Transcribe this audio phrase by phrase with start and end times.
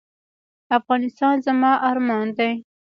[0.77, 2.51] افغانستان زما ارمان دی